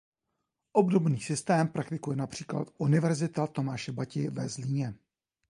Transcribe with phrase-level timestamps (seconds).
[0.73, 4.93] Obdobný systém praktikuje například Univerzita Tomáše Bati ve Zlíně.